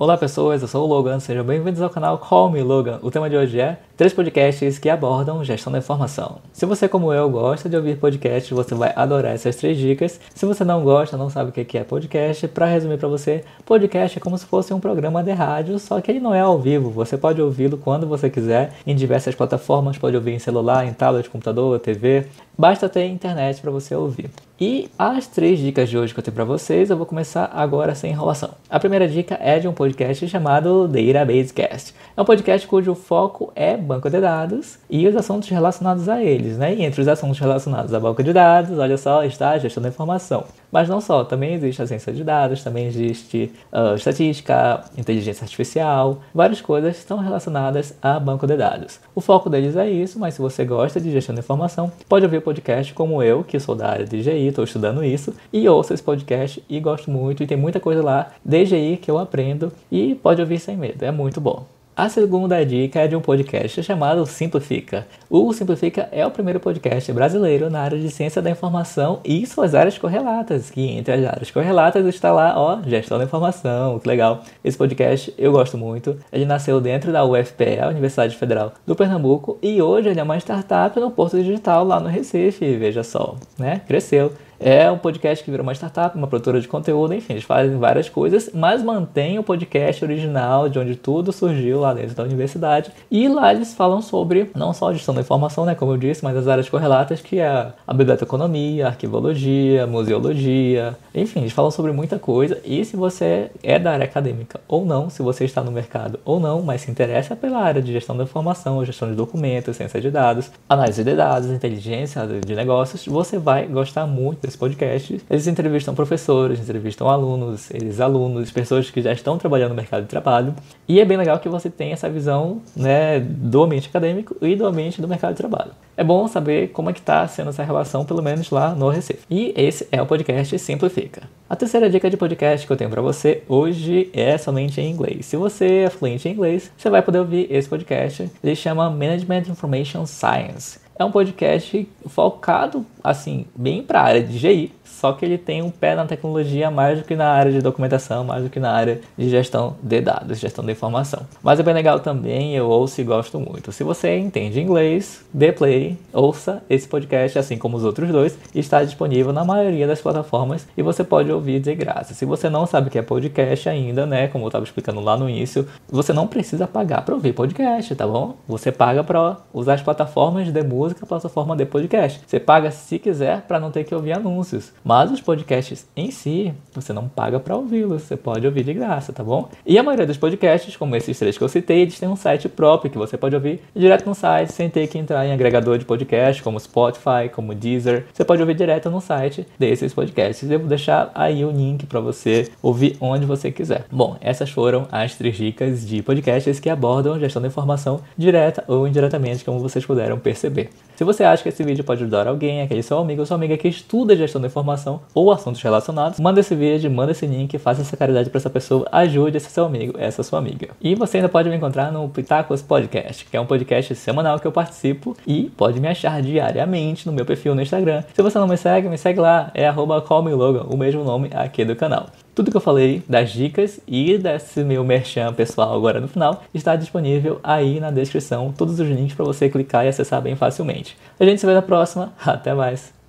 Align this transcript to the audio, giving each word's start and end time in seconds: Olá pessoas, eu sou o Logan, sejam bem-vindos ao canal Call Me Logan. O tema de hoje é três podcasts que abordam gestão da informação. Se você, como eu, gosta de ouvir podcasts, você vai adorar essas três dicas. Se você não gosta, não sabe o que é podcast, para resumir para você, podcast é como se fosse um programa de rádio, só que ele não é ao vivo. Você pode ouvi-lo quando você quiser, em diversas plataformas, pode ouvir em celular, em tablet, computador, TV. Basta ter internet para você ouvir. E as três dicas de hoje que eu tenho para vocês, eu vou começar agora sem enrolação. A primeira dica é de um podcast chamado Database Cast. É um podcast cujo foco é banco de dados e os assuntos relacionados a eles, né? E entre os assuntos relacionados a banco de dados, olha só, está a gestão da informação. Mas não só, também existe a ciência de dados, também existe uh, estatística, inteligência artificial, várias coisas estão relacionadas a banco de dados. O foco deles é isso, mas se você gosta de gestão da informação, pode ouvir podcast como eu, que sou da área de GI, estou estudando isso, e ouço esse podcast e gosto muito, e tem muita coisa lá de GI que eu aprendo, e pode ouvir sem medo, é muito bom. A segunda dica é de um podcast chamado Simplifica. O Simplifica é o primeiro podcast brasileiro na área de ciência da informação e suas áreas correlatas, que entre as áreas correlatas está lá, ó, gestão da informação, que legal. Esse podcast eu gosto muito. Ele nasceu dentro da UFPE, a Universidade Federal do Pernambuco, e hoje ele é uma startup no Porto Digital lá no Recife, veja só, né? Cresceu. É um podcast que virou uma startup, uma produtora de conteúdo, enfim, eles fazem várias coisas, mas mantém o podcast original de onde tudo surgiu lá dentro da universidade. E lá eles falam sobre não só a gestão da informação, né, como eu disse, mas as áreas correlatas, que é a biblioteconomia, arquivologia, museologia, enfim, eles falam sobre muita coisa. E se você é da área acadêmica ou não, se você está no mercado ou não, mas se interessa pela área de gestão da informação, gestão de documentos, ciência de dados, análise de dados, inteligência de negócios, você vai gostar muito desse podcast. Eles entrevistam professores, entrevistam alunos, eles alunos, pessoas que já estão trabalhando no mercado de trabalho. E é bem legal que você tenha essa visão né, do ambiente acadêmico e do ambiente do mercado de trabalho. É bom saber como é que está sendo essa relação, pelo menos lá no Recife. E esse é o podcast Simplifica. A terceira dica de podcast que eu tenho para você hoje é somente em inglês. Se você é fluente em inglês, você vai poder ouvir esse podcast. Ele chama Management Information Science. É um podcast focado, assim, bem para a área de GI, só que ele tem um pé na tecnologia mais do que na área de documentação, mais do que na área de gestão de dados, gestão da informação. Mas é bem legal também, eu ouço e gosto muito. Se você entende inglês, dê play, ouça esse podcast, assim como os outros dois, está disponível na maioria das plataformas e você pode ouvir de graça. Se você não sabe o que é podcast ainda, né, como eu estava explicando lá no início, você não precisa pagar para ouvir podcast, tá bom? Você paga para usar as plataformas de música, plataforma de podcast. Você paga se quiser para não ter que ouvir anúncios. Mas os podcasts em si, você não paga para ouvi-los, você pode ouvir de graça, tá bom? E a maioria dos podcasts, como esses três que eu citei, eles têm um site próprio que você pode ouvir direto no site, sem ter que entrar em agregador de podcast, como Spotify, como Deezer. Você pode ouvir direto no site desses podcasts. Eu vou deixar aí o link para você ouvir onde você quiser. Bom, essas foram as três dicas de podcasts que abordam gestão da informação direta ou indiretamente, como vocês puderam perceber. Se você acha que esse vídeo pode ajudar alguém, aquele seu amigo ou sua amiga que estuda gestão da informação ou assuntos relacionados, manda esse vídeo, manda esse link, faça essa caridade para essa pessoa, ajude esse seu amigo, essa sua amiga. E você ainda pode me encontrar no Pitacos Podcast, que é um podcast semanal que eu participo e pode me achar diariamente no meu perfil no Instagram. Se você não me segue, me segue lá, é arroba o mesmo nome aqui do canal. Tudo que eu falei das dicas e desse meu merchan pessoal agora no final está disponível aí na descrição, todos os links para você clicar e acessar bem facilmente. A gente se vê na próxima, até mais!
Olá 0.00 0.16
pessoas, 0.16 0.62
eu 0.62 0.68
sou 0.68 0.84
o 0.84 0.86
Logan, 0.86 1.18
sejam 1.18 1.42
bem-vindos 1.42 1.82
ao 1.82 1.90
canal 1.90 2.18
Call 2.18 2.52
Me 2.52 2.62
Logan. 2.62 3.00
O 3.02 3.10
tema 3.10 3.28
de 3.28 3.36
hoje 3.36 3.60
é 3.60 3.80
três 3.96 4.12
podcasts 4.12 4.78
que 4.78 4.88
abordam 4.88 5.42
gestão 5.42 5.72
da 5.72 5.80
informação. 5.80 6.38
Se 6.52 6.64
você, 6.64 6.86
como 6.86 7.12
eu, 7.12 7.28
gosta 7.28 7.68
de 7.68 7.74
ouvir 7.74 7.98
podcasts, 7.98 8.48
você 8.48 8.76
vai 8.76 8.92
adorar 8.94 9.34
essas 9.34 9.56
três 9.56 9.76
dicas. 9.76 10.20
Se 10.32 10.46
você 10.46 10.62
não 10.62 10.84
gosta, 10.84 11.16
não 11.16 11.28
sabe 11.28 11.50
o 11.50 11.52
que 11.52 11.76
é 11.76 11.82
podcast, 11.82 12.46
para 12.46 12.66
resumir 12.66 12.96
para 12.96 13.08
você, 13.08 13.42
podcast 13.66 14.16
é 14.16 14.20
como 14.20 14.38
se 14.38 14.46
fosse 14.46 14.72
um 14.72 14.78
programa 14.78 15.20
de 15.20 15.32
rádio, 15.32 15.80
só 15.80 16.00
que 16.00 16.12
ele 16.12 16.20
não 16.20 16.32
é 16.32 16.38
ao 16.38 16.60
vivo. 16.60 16.90
Você 16.90 17.18
pode 17.18 17.42
ouvi-lo 17.42 17.76
quando 17.76 18.06
você 18.06 18.30
quiser, 18.30 18.74
em 18.86 18.94
diversas 18.94 19.34
plataformas, 19.34 19.98
pode 19.98 20.14
ouvir 20.14 20.30
em 20.30 20.38
celular, 20.38 20.86
em 20.86 20.92
tablet, 20.92 21.28
computador, 21.28 21.76
TV. 21.80 22.28
Basta 22.56 22.88
ter 22.88 23.04
internet 23.06 23.60
para 23.60 23.72
você 23.72 23.96
ouvir. 23.96 24.30
E 24.60 24.90
as 24.98 25.28
três 25.28 25.60
dicas 25.60 25.88
de 25.88 25.96
hoje 25.96 26.12
que 26.12 26.18
eu 26.18 26.24
tenho 26.24 26.34
para 26.34 26.44
vocês, 26.44 26.90
eu 26.90 26.96
vou 26.96 27.06
começar 27.06 27.48
agora 27.54 27.94
sem 27.94 28.10
enrolação. 28.10 28.50
A 28.68 28.80
primeira 28.80 29.06
dica 29.06 29.38
é 29.40 29.60
de 29.60 29.68
um 29.68 29.72
podcast 29.72 30.26
chamado 30.28 30.88
Database 30.88 31.54
Cast. 31.54 31.94
É 32.16 32.20
um 32.20 32.24
podcast 32.24 32.66
cujo 32.66 32.92
foco 32.96 33.52
é 33.54 33.76
banco 33.76 34.10
de 34.10 34.20
dados 34.20 34.80
e 34.90 35.06
os 35.06 35.14
assuntos 35.14 35.48
relacionados 35.48 36.08
a 36.08 36.20
eles, 36.24 36.58
né? 36.58 36.74
E 36.74 36.82
entre 36.82 37.00
os 37.00 37.06
assuntos 37.06 37.38
relacionados 37.38 37.94
a 37.94 38.00
banco 38.00 38.20
de 38.20 38.32
dados, 38.32 38.76
olha 38.76 38.98
só, 38.98 39.22
está 39.22 39.50
a 39.50 39.58
gestão 39.58 39.80
da 39.80 39.90
informação. 39.90 40.42
Mas 40.70 40.88
não 40.88 41.00
só, 41.00 41.24
também 41.24 41.54
existe 41.54 41.80
a 41.82 41.86
ciência 41.86 42.12
de 42.12 42.22
dados, 42.22 42.62
também 42.62 42.86
existe 42.86 43.52
uh, 43.72 43.94
estatística, 43.94 44.84
inteligência 44.96 45.44
artificial, 45.44 46.20
várias 46.34 46.60
coisas 46.60 46.98
estão 46.98 47.18
relacionadas 47.18 47.94
a 48.02 48.18
banco 48.18 48.46
de 48.46 48.56
dados. 48.56 49.00
O 49.14 49.20
foco 49.20 49.48
deles 49.48 49.76
é 49.76 49.88
isso, 49.88 50.18
mas 50.18 50.34
se 50.34 50.40
você 50.40 50.64
gosta 50.64 51.00
de 51.00 51.10
gestão 51.10 51.34
da 51.34 51.40
informação, 51.40 51.90
pode 52.08 52.24
ouvir 52.24 52.42
podcast 52.42 52.92
como 52.94 53.22
eu, 53.22 53.42
que 53.42 53.58
sou 53.58 53.74
da 53.74 53.88
área 53.88 54.04
de 54.04 54.22
GI, 54.22 54.48
estou 54.48 54.64
estudando 54.64 55.04
isso, 55.04 55.34
e 55.52 55.68
ouço 55.68 55.94
esse 55.94 56.02
podcast 56.02 56.62
e 56.68 56.80
gosto 56.80 57.10
muito, 57.10 57.42
e 57.42 57.46
tem 57.46 57.56
muita 57.56 57.80
coisa 57.80 58.02
lá 58.02 58.30
de 58.44 58.64
GI 58.64 58.98
que 58.98 59.10
eu 59.10 59.18
aprendo, 59.18 59.72
e 59.90 60.14
pode 60.16 60.40
ouvir 60.40 60.58
sem 60.58 60.76
medo, 60.76 61.04
é 61.04 61.10
muito 61.10 61.40
bom. 61.40 61.77
A 61.98 62.08
segunda 62.08 62.64
dica 62.64 63.00
é 63.00 63.08
de 63.08 63.16
um 63.16 63.20
podcast 63.20 63.82
chamado 63.82 64.24
Simplifica. 64.24 65.04
O 65.28 65.52
Simplifica 65.52 66.08
é 66.12 66.24
o 66.24 66.30
primeiro 66.30 66.60
podcast 66.60 67.12
brasileiro 67.12 67.68
na 67.68 67.80
área 67.80 67.98
de 67.98 68.08
ciência 68.08 68.40
da 68.40 68.48
informação 68.48 69.18
e 69.24 69.44
suas 69.44 69.74
áreas 69.74 69.98
correlatas, 69.98 70.70
que 70.70 70.80
entre 70.80 71.12
as 71.12 71.24
áreas 71.24 71.50
correlatas 71.50 72.06
está 72.06 72.30
lá, 72.32 72.54
ó, 72.56 72.80
gestão 72.86 73.18
da 73.18 73.24
informação, 73.24 73.98
que 73.98 74.06
legal. 74.06 74.44
Esse 74.62 74.78
podcast 74.78 75.34
eu 75.36 75.50
gosto 75.50 75.76
muito. 75.76 76.16
Ele 76.32 76.44
nasceu 76.46 76.80
dentro 76.80 77.10
da 77.10 77.24
UFPE, 77.24 77.80
a 77.80 77.88
Universidade 77.88 78.36
Federal 78.36 78.74
do 78.86 78.94
Pernambuco, 78.94 79.58
e 79.60 79.82
hoje 79.82 80.08
ele 80.08 80.20
é 80.20 80.22
uma 80.22 80.38
startup 80.38 81.00
no 81.00 81.10
Porto 81.10 81.36
Digital 81.36 81.82
lá 81.82 81.98
no 81.98 82.08
Recife, 82.08 82.76
veja 82.76 83.02
só, 83.02 83.34
né? 83.58 83.80
Cresceu. 83.88 84.32
É 84.60 84.90
um 84.90 84.98
podcast 84.98 85.44
que 85.44 85.52
virou 85.52 85.62
uma 85.62 85.72
startup, 85.72 86.16
uma 86.18 86.26
produtora 86.26 86.60
de 86.60 86.66
conteúdo, 86.66 87.14
enfim, 87.14 87.34
eles 87.34 87.44
fazem 87.44 87.78
várias 87.78 88.08
coisas, 88.08 88.50
mas 88.52 88.82
mantém 88.82 89.38
o 89.38 89.42
podcast 89.44 90.04
original 90.04 90.68
de 90.68 90.80
onde 90.80 90.96
tudo 90.96 91.30
surgiu 91.32 91.78
lá 91.78 91.94
dentro 91.94 92.16
da 92.16 92.24
universidade. 92.24 92.90
E 93.08 93.28
lá 93.28 93.54
eles 93.54 93.72
falam 93.74 94.02
sobre 94.02 94.50
não 94.56 94.72
só 94.74 94.88
a 94.88 94.92
gestão 94.92 95.14
da 95.14 95.20
informação, 95.20 95.64
né, 95.64 95.76
como 95.76 95.92
eu 95.92 95.96
disse, 95.96 96.24
mas 96.24 96.36
as 96.36 96.48
áreas 96.48 96.68
correlatas, 96.68 97.20
que 97.20 97.38
é 97.38 97.72
a 97.86 97.94
biblioteconomia, 97.94 98.88
arquivologia, 98.88 99.86
museologia, 99.86 100.96
enfim, 101.14 101.40
eles 101.40 101.52
falam 101.52 101.70
sobre 101.70 101.92
muita 101.92 102.18
coisa. 102.18 102.60
E 102.64 102.84
se 102.84 102.96
você 102.96 103.52
é 103.62 103.78
da 103.78 103.92
área 103.92 104.06
acadêmica 104.06 104.60
ou 104.66 104.84
não, 104.84 105.08
se 105.08 105.22
você 105.22 105.44
está 105.44 105.62
no 105.62 105.70
mercado 105.70 106.18
ou 106.24 106.40
não, 106.40 106.62
mas 106.62 106.80
se 106.80 106.90
interessa 106.90 107.36
pela 107.36 107.60
área 107.60 107.80
de 107.80 107.92
gestão 107.92 108.16
da 108.16 108.24
informação, 108.24 108.84
gestão 108.84 109.08
de 109.08 109.14
documentos, 109.14 109.76
ciência 109.76 110.00
de 110.00 110.10
dados, 110.10 110.50
análise 110.68 111.04
de 111.04 111.14
dados, 111.14 111.48
inteligência 111.48 112.26
de 112.26 112.56
negócios, 112.56 113.06
você 113.06 113.38
vai 113.38 113.64
gostar 113.66 114.04
muito 114.04 114.47
desse 114.48 114.58
podcast. 114.58 115.20
Eles 115.30 115.46
entrevistam 115.46 115.94
professores, 115.94 116.58
entrevistam 116.60 117.08
alunos, 117.08 117.70
eles 117.70 118.00
alunos, 118.00 118.50
pessoas 118.50 118.90
que 118.90 119.00
já 119.00 119.12
estão 119.12 119.38
trabalhando 119.38 119.70
no 119.70 119.76
mercado 119.76 120.02
de 120.02 120.08
trabalho. 120.08 120.54
E 120.88 121.00
é 121.00 121.04
bem 121.04 121.16
legal 121.16 121.38
que 121.38 121.48
você 121.48 121.70
tenha 121.70 121.92
essa 121.92 122.08
visão 122.08 122.60
né, 122.74 123.20
do 123.20 123.62
ambiente 123.62 123.88
acadêmico 123.88 124.36
e 124.40 124.56
do 124.56 124.66
ambiente 124.66 125.00
do 125.00 125.06
mercado 125.06 125.32
de 125.32 125.38
trabalho. 125.38 125.72
É 125.96 126.04
bom 126.04 126.26
saber 126.28 126.68
como 126.68 126.90
é 126.90 126.92
que 126.92 127.00
está 127.00 127.26
sendo 127.26 127.50
essa 127.50 127.62
relação, 127.62 128.04
pelo 128.04 128.22
menos 128.22 128.50
lá 128.50 128.74
no 128.74 128.88
Recife. 128.88 129.20
E 129.28 129.52
esse 129.56 129.86
é 129.90 130.00
o 130.00 130.06
podcast 130.06 130.58
Simplifica. 130.58 131.22
A 131.50 131.56
terceira 131.56 131.90
dica 131.90 132.08
de 132.08 132.16
podcast 132.16 132.66
que 132.66 132.72
eu 132.72 132.76
tenho 132.76 132.90
para 132.90 133.02
você 133.02 133.42
hoje 133.48 134.10
é 134.12 134.36
somente 134.38 134.80
em 134.80 134.90
inglês. 134.90 135.26
Se 135.26 135.36
você 135.36 135.84
é 135.86 135.90
fluente 135.90 136.28
em 136.28 136.32
inglês, 136.32 136.70
você 136.76 136.88
vai 136.88 137.02
poder 137.02 137.18
ouvir 137.18 137.48
esse 137.50 137.68
podcast. 137.68 138.30
Ele 138.42 138.54
chama 138.54 138.88
Management 138.90 139.44
Information 139.48 140.06
Science. 140.06 140.87
É 140.98 141.04
um 141.04 141.12
podcast 141.12 141.88
focado, 142.06 142.84
assim, 143.04 143.46
bem 143.54 143.84
para 143.84 144.00
a 144.00 144.02
área 144.02 144.22
de 144.22 144.36
GI, 144.36 144.72
só 144.82 145.12
que 145.12 145.24
ele 145.24 145.38
tem 145.38 145.62
um 145.62 145.70
pé 145.70 145.94
na 145.94 146.04
tecnologia 146.06 146.72
mais 146.72 146.98
do 146.98 147.04
que 147.04 147.14
na 147.14 147.28
área 147.28 147.52
de 147.52 147.60
documentação, 147.60 148.24
mais 148.24 148.42
do 148.42 148.50
que 148.50 148.58
na 148.58 148.72
área 148.72 149.00
de 149.16 149.28
gestão 149.28 149.76
de 149.80 150.00
dados, 150.00 150.40
gestão 150.40 150.64
da 150.64 150.72
informação. 150.72 151.22
Mas 151.40 151.60
é 151.60 151.62
bem 151.62 151.72
legal 151.72 152.00
também, 152.00 152.56
eu 152.56 152.68
ouço 152.68 153.00
e 153.00 153.04
gosto 153.04 153.38
muito. 153.38 153.70
Se 153.70 153.84
você 153.84 154.18
entende 154.18 154.60
inglês, 154.60 155.24
dê 155.32 155.52
play, 155.52 155.96
ouça 156.12 156.64
esse 156.68 156.88
podcast, 156.88 157.38
assim 157.38 157.56
como 157.56 157.76
os 157.76 157.84
outros 157.84 158.10
dois, 158.10 158.36
está 158.52 158.82
disponível 158.82 159.32
na 159.32 159.44
maioria 159.44 159.86
das 159.86 160.00
plataformas 160.00 160.66
e 160.76 160.82
você 160.82 161.04
pode 161.04 161.30
ouvir 161.30 161.60
de 161.60 161.76
graça. 161.76 162.12
Se 162.12 162.24
você 162.24 162.50
não 162.50 162.66
sabe 162.66 162.88
o 162.88 162.90
que 162.90 162.98
é 162.98 163.02
podcast 163.02 163.68
ainda, 163.68 164.04
né, 164.04 164.26
como 164.26 164.46
eu 164.46 164.48
estava 164.48 164.64
explicando 164.64 165.00
lá 165.00 165.16
no 165.16 165.30
início, 165.30 165.68
você 165.88 166.12
não 166.12 166.26
precisa 166.26 166.66
pagar 166.66 167.02
para 167.02 167.14
ouvir 167.14 167.34
podcast, 167.34 167.94
tá 167.94 168.04
bom? 168.04 168.34
Você 168.48 168.72
paga 168.72 169.04
para 169.04 169.36
usar 169.54 169.74
as 169.74 169.82
plataformas 169.82 170.52
de 170.52 170.62
música, 170.64 170.87
plataforma 170.94 171.56
de 171.56 171.64
podcast. 171.64 172.20
Você 172.26 172.38
paga 172.38 172.70
se 172.70 172.98
quiser 172.98 173.42
para 173.42 173.60
não 173.60 173.70
ter 173.70 173.84
que 173.84 173.94
ouvir 173.94 174.12
anúncios. 174.12 174.72
Mas 174.84 175.10
os 175.10 175.20
podcasts 175.20 175.86
em 175.96 176.10
si, 176.10 176.52
você 176.72 176.92
não 176.92 177.08
paga 177.08 177.40
para 177.40 177.56
ouvi-los, 177.56 178.02
você 178.02 178.16
pode 178.16 178.46
ouvir 178.46 178.64
de 178.64 178.74
graça, 178.74 179.12
tá 179.12 179.22
bom? 179.22 179.48
E 179.66 179.78
a 179.78 179.82
maioria 179.82 180.06
dos 180.06 180.16
podcasts, 180.16 180.76
como 180.76 180.96
esses 180.96 181.18
três 181.18 181.36
que 181.36 181.44
eu 181.44 181.48
citei, 181.48 181.80
eles 181.80 181.98
têm 181.98 182.08
um 182.08 182.16
site 182.16 182.48
próprio 182.48 182.90
que 182.90 182.98
você 182.98 183.16
pode 183.16 183.34
ouvir 183.34 183.60
direto 183.74 184.06
no 184.06 184.14
site, 184.14 184.52
sem 184.52 184.68
ter 184.68 184.86
que 184.86 184.98
entrar 184.98 185.26
em 185.26 185.32
agregador 185.32 185.78
de 185.78 185.84
podcast, 185.84 186.42
como 186.42 186.58
Spotify, 186.58 187.28
como 187.32 187.54
Deezer. 187.54 188.06
Você 188.12 188.24
pode 188.24 188.40
ouvir 188.40 188.54
direto 188.54 188.90
no 188.90 189.00
site 189.00 189.46
desses 189.58 189.92
podcasts. 189.94 190.50
Eu 190.50 190.58
vou 190.58 190.68
deixar 190.68 191.10
aí 191.14 191.44
o 191.44 191.50
link 191.50 191.86
para 191.86 192.00
você 192.00 192.50
ouvir 192.62 192.96
onde 193.00 193.26
você 193.26 193.50
quiser. 193.50 193.84
Bom, 193.90 194.16
essas 194.20 194.50
foram 194.50 194.86
as 194.90 195.14
três 195.14 195.36
dicas 195.36 195.86
de 195.86 196.02
podcasts 196.02 196.60
que 196.60 196.70
abordam 196.70 197.18
gestão 197.18 197.42
da 197.42 197.48
informação 197.48 198.00
direta 198.16 198.64
ou 198.66 198.86
indiretamente, 198.86 199.44
como 199.44 199.58
vocês 199.58 199.84
puderam 199.84 200.18
perceber. 200.18 200.70
Se 200.98 201.04
você 201.04 201.22
acha 201.22 201.44
que 201.44 201.48
esse 201.48 201.62
vídeo 201.62 201.84
pode 201.84 202.02
ajudar 202.02 202.26
alguém, 202.26 202.60
aquele 202.60 202.82
seu 202.82 202.98
amigo 202.98 203.20
ou 203.20 203.26
sua 203.26 203.36
amiga 203.36 203.56
que 203.56 203.68
estuda 203.68 204.16
gestão 204.16 204.40
da 204.40 204.48
informação 204.48 205.00
ou 205.14 205.30
assuntos 205.30 205.62
relacionados, 205.62 206.18
manda 206.18 206.40
esse 206.40 206.56
vídeo, 206.56 206.90
manda 206.90 207.12
esse 207.12 207.24
link, 207.24 207.56
faça 207.56 207.82
essa 207.82 207.96
caridade 207.96 208.28
para 208.28 208.38
essa 208.38 208.50
pessoa, 208.50 208.84
ajude 208.90 209.36
esse 209.36 209.48
seu 209.48 209.64
amigo, 209.64 209.94
essa 209.96 210.24
sua 210.24 210.40
amiga. 210.40 210.70
E 210.80 210.96
você 210.96 211.18
ainda 211.18 211.28
pode 211.28 211.48
me 211.48 211.54
encontrar 211.54 211.92
no 211.92 212.08
Pitacos 212.08 212.62
Podcast, 212.62 213.24
que 213.24 213.36
é 213.36 213.40
um 213.40 213.46
podcast 213.46 213.94
semanal 213.94 214.40
que 214.40 214.46
eu 214.48 214.50
participo 214.50 215.16
e 215.24 215.44
pode 215.56 215.78
me 215.78 215.86
achar 215.86 216.20
diariamente 216.20 217.06
no 217.06 217.12
meu 217.12 217.24
perfil 217.24 217.54
no 217.54 217.62
Instagram. 217.62 218.02
Se 218.12 218.20
você 218.20 218.36
não 218.36 218.48
me 218.48 218.56
segue, 218.56 218.88
me 218.88 218.98
segue 218.98 219.20
lá, 219.20 219.52
é 219.54 219.68
arroba 219.68 220.04
o 220.08 220.76
mesmo 220.76 221.04
nome 221.04 221.30
aqui 221.32 221.64
do 221.64 221.76
canal. 221.76 222.06
Tudo 222.38 222.52
que 222.52 222.56
eu 222.56 222.60
falei 222.60 223.02
das 223.08 223.32
dicas 223.32 223.80
e 223.84 224.16
desse 224.16 224.62
meu 224.62 224.84
merchan 224.84 225.34
pessoal 225.34 225.74
agora 225.74 226.00
no 226.00 226.06
final 226.06 226.44
está 226.54 226.76
disponível 226.76 227.40
aí 227.42 227.80
na 227.80 227.90
descrição, 227.90 228.54
todos 228.56 228.78
os 228.78 228.88
links 228.88 229.16
para 229.16 229.24
você 229.24 229.48
clicar 229.48 229.84
e 229.84 229.88
acessar 229.88 230.22
bem 230.22 230.36
facilmente. 230.36 230.96
A 231.18 231.24
gente 231.24 231.40
se 231.40 231.46
vê 231.46 231.52
na 231.52 231.62
próxima, 231.62 232.12
até 232.24 232.54
mais! 232.54 232.97